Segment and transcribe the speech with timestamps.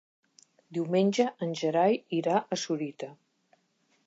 [0.77, 3.13] Diumenge en Gerai irà a Sorita.